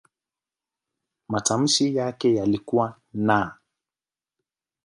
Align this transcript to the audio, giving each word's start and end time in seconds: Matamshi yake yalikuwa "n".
Matamshi 1.29 1.95
yake 1.95 2.33
yalikuwa 2.35 2.97
"n". 3.13 3.51